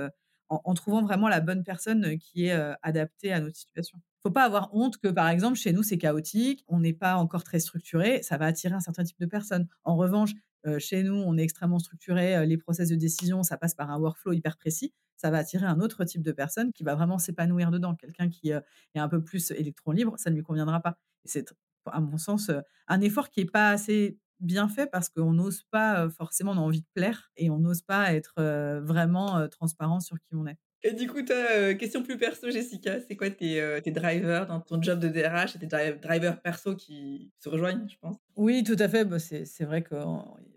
[0.48, 3.98] en, trouvant vraiment la bonne personne qui est adaptée à notre situation.
[3.98, 6.92] Il ne faut pas avoir honte que, par exemple, chez nous, c'est chaotique, on n'est
[6.92, 9.68] pas encore très structuré, ça va attirer un certain type de personnes.
[9.84, 10.32] En revanche,
[10.78, 14.32] chez nous, on est extrêmement structuré, les process de décision, ça passe par un workflow
[14.32, 14.92] hyper précis.
[15.16, 17.94] Ça va attirer un autre type de personne qui va vraiment s'épanouir dedans.
[17.94, 18.62] Quelqu'un qui est
[18.94, 20.98] un peu plus électron libre, ça ne lui conviendra pas.
[21.24, 21.54] c'est,
[21.86, 22.50] à mon sens,
[22.88, 26.61] un effort qui n'est pas assez bien fait parce qu'on n'ose pas forcément, on a
[26.61, 28.35] envie de plaire et on n'ose pas être
[28.83, 30.59] vraiment transparent sur qui on est.
[30.83, 34.81] Et du coup, toi, question plus perso, Jessica, c'est quoi tes, tes, drivers dans ton
[34.81, 38.16] job de DRH et tes drivers perso qui se rejoignent, je pense?
[38.37, 39.05] Oui, tout à fait.
[39.05, 39.96] Bah, c'est vrai que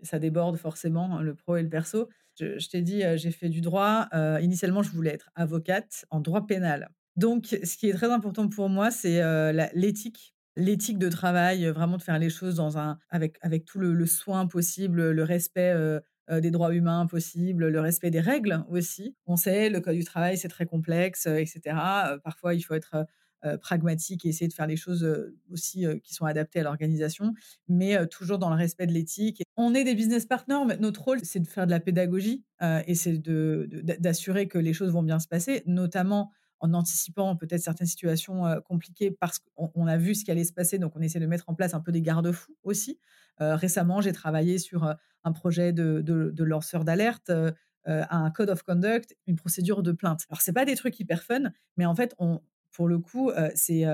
[0.02, 2.08] ça déborde forcément, hein, le pro et le perso.
[2.38, 4.08] Je, je t'ai dit, j'ai fait du droit.
[4.40, 6.90] initialement, je voulais être avocate en droit pénal.
[7.16, 9.20] Donc, ce qui est très important pour moi, c'est
[9.74, 14.06] l'éthique l'éthique de travail, vraiment de faire les choses dans un, avec, avec tout le,
[14.06, 15.74] soin possible, le respect
[16.30, 19.16] des droits humains possible, le respect des règles aussi.
[19.26, 21.76] On sait, le code du travail, c'est très complexe, etc.
[22.22, 23.06] parfois, il faut être
[23.62, 27.32] pragmatique et essayer de faire les choses aussi qui sont adaptées à l'organisation,
[27.68, 29.42] mais toujours dans le respect de l'éthique.
[29.56, 32.44] On est des business partners, mais notre rôle, c'est de faire de la pédagogie
[32.86, 37.86] et c'est d'assurer que les choses vont bien se passer, notamment en anticipant peut-être certaines
[37.86, 41.26] situations compliquées parce qu'on a vu ce qui allait se passer, donc on essaie de
[41.26, 42.98] mettre en place un peu des garde-fous aussi.
[43.38, 44.94] récemment, j'ai travaillé sur
[45.24, 47.32] un projet de, lanceur d'alerte,
[47.86, 50.26] un code of conduct, une procédure de plainte.
[50.28, 52.40] Alors, c'est pas des trucs hyper fun, mais en fait, on,
[52.72, 53.84] pour le coup, c'est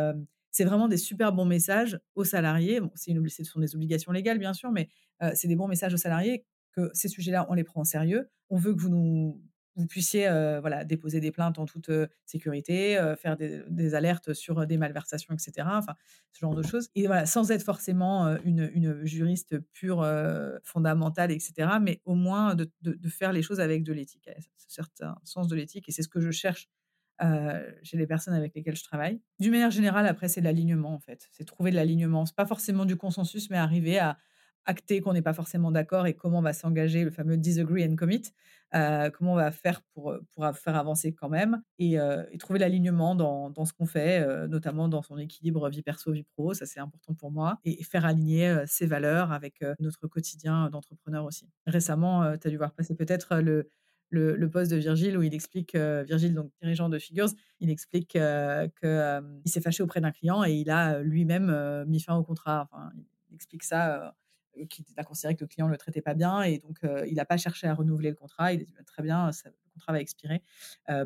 [0.65, 2.81] vraiment des super bons messages aux salariés.
[2.81, 4.89] Bon, une, ce sont des obligations légales, bien sûr, mais
[5.35, 8.29] c'est des bons messages aux salariés que ces sujets-là, on les prend en sérieux.
[8.51, 9.43] On veut que vous nous
[9.77, 10.29] vous puissiez
[10.61, 11.91] voilà, déposer des plaintes en toute
[12.25, 15.69] sécurité, faire des, alertes sur des malversations, etc.
[15.71, 15.95] Enfin,
[16.33, 16.89] ce genre de choses.
[16.95, 20.07] Et voilà, sans être forcément une, une juriste pure,
[20.63, 21.69] fondamentale, etc.
[21.81, 25.57] Mais au moins de, de, faire les choses avec de l'éthique, un certain sens de
[25.57, 25.89] l'éthique.
[25.89, 26.69] Et c'est ce que je cherche
[27.83, 29.21] chez les personnes avec lesquelles je travaille.
[29.41, 31.29] D'une manière générale, après, c'est l'alignement, en fait.
[31.33, 32.27] C'est trouver de l'alignement.
[32.27, 34.19] C'est pas forcément du consensus, mais arriver à
[34.67, 37.97] acter qu'on n'est pas forcément d'accord et comment on va s'engager, le fameux disagree and
[37.97, 38.23] commit,
[38.75, 42.59] euh, comment on va faire pour, euh, pour faire avancer quand même et, euh, trouver
[42.59, 46.67] l'alignement dans, dans, ce qu'on fait, notamment dans son équilibre vie perso, vie pro, ça
[46.67, 51.49] c'est important pour moi, et faire aligner ses valeurs avec notre quotidien d'entrepreneur aussi.
[51.67, 53.71] Récemment, tu as dû voir passer peut-être le,
[54.11, 58.21] le, poste de Virgile où il explique, Virgile, donc dirigeant de Figures, il explique qu'il
[59.47, 62.69] s'est fâché auprès d'un client et il a lui-même mis fin au contrat.
[62.71, 62.91] Enfin,
[63.31, 64.15] il explique ça
[64.69, 67.25] qui a considéré que le client ne le traitait pas bien et donc il n'a
[67.25, 68.53] pas cherché à renouveler le contrat.
[68.53, 70.43] Il a dit «Bah, très bien, le contrat va expirer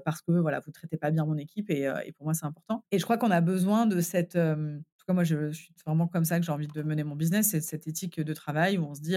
[0.04, 2.84] parce que voilà, vous ne traitez pas bien mon équipe et, pour moi c'est important.
[2.90, 6.06] Et je crois qu'on a besoin de cette, en tout cas moi je, suis vraiment
[6.06, 8.84] comme ça que j'ai envie de mener mon business, c'est cette éthique de travail où
[8.84, 9.16] on se dit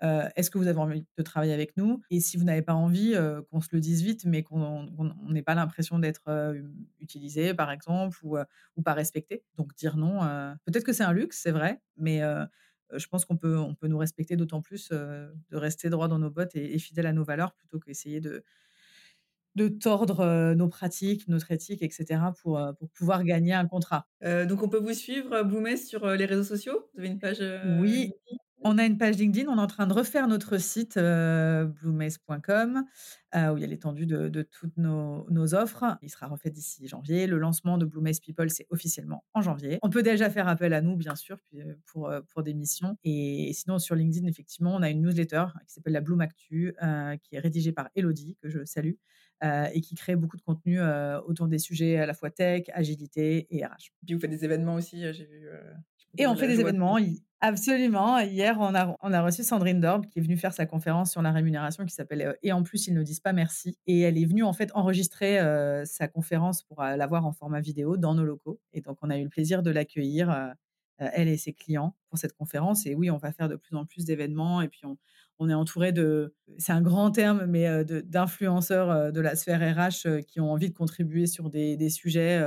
[0.00, 2.00] est-ce que vous avez envie de travailler avec nous?
[2.10, 3.14] Et si vous n'avez pas envie,
[3.50, 4.88] qu'on se le dise vite, mais qu'on
[5.28, 6.54] n'ait pas l'impression d'être
[7.00, 8.36] utilisé, par exemple, ou,
[8.76, 9.42] ou pas respecté.
[9.56, 10.20] Donc dire non,
[10.64, 12.22] peut-être que c'est un luxe, c'est vrai, mais
[12.94, 16.30] je pense qu'on peut, on peut nous respecter d'autant plus de rester droit dans nos
[16.30, 18.44] bottes et, fidèle à nos valeurs plutôt qu'essayer de,
[19.54, 22.20] de tordre nos pratiques, notre éthique, etc.
[22.40, 24.08] pour, pour pouvoir gagner un contrat.
[24.22, 26.88] donc on peut vous suivre, Bloomess, sur les réseaux sociaux?
[26.94, 27.42] Vous avez une page
[27.80, 28.12] Oui,
[28.60, 32.84] on a une page LinkedIn, on est en train de refaire notre site euh, bluemess.com
[33.34, 35.98] où il y a l'étendue de, toutes nos, offres.
[36.00, 37.26] Il sera refait d'ici janvier.
[37.26, 39.78] Le lancement de Bluemess People, c'est officiellement en janvier.
[39.82, 41.36] On peut déjà faire appel à nous, bien sûr,
[41.84, 42.96] pour, pour des missions.
[43.04, 46.74] Et sinon, sur LinkedIn, effectivement, on a une newsletter qui s'appelle la Bloom Actu,
[47.22, 48.94] qui est rédigée par Elodie, que je salue,
[49.44, 50.80] et qui crée beaucoup de contenu
[51.26, 53.92] autour des sujets à la fois tech, agilité et RH.
[54.06, 55.48] Puis vous faites des événements aussi, j'ai vu.
[56.16, 56.96] et on fait des événements.
[57.40, 58.18] Absolument.
[58.18, 61.22] Hier, on a, on a reçu Sandrine Dorb qui est venue faire sa conférence sur
[61.22, 63.78] la rémunération qui s'appelle euh, Et en plus, ils ne disent pas merci.
[63.86, 67.60] Et elle est venue en fait enregistrer euh, sa conférence pour euh, la en format
[67.60, 68.60] vidéo dans nos locaux.
[68.72, 70.54] Et donc, on a eu le plaisir de l'accueillir,
[70.98, 72.86] elle et ses clients, pour cette conférence.
[72.86, 74.60] Et oui, on va faire de plus en plus d'événements.
[74.60, 74.98] Et puis, on,
[75.38, 80.40] on est entouré de, c'est un grand terme, mais d'influenceurs de la sphère RH qui
[80.40, 82.44] ont envie de contribuer sur des sujets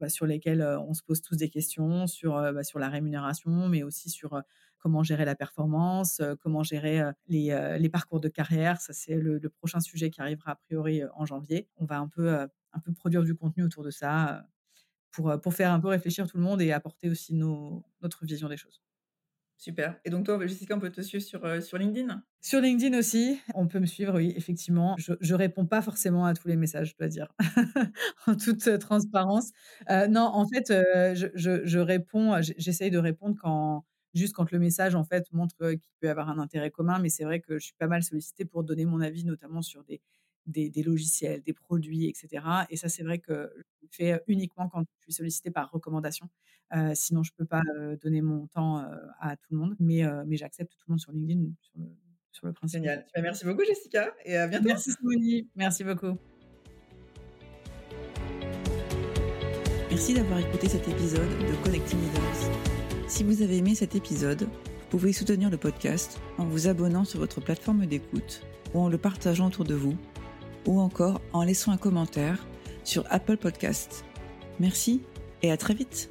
[0.00, 4.10] bah, sur lesquels on se pose tous des questions sur, bah, la rémunération, mais aussi
[4.10, 4.42] sur
[4.78, 8.80] comment gérer la performance, comment gérer les, parcours de carrière.
[8.80, 11.68] Ça, c'est le, prochain sujet qui arrivera a priori en janvier.
[11.76, 12.48] On va un peu,
[12.96, 14.44] produire du contenu autour de ça
[15.10, 18.82] pour, faire un peu réfléchir tout le monde et apporter aussi notre vision des choses.
[19.58, 19.98] Super.
[20.04, 22.22] Et donc toi, Jessica, on peut te suivre sur, euh, sur LinkedIn?
[22.40, 24.94] Sur LinkedIn aussi, on peut me suivre, oui, effectivement.
[24.98, 27.34] Je ne réponds pas forcément à tous les messages, je dois dire,
[28.28, 29.50] en toute euh, transparence.
[29.90, 35.02] Euh, non, en fait, je, réponds, j'essaye de répondre quand, juste quand le message, en
[35.02, 37.00] fait, montre qu'il peut y avoir un intérêt commun.
[37.00, 39.82] Mais c'est vrai que je suis pas mal sollicitée pour donner mon avis, notamment sur
[39.82, 40.00] des,
[40.48, 42.44] des, des logiciels, des produits, etc.
[42.70, 46.28] Et ça, c'est vrai que je le fais uniquement quand je suis sollicitée par recommandation
[46.94, 47.62] sinon, je ne peux pas
[48.02, 48.84] donner mon temps
[49.20, 51.86] à tout le monde, mais, mais j'accepte tout le monde sur LinkedIn sur le,
[52.32, 52.80] sur le principe.
[52.80, 53.06] Génial.
[53.14, 54.66] Bah, merci beaucoup, Jessica, et à bientôt.
[54.66, 55.48] Merci, Simone.
[55.56, 56.18] Merci beaucoup.
[59.90, 63.08] Merci d'avoir écouté cet épisode de Connecting Leaders.
[63.08, 67.18] Si vous avez aimé cet épisode, vous pouvez soutenir le podcast en vous abonnant sur
[67.18, 68.42] votre plateforme d'écoute
[68.74, 69.96] ou en le partageant autour de vous,
[70.66, 72.46] ou encore en laissant un commentaire
[72.84, 74.04] sur Apple Podcast.
[74.60, 75.02] Merci
[75.42, 76.10] et à très vite.